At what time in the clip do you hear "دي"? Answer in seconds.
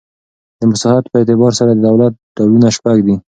3.07-3.15